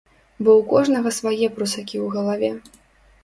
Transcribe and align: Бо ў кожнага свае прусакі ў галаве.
Бо 0.43 0.49
ў 0.59 0.65
кожнага 0.71 1.09
свае 1.17 1.51
прусакі 1.57 1.97
ў 2.05 2.09
галаве. 2.17 2.51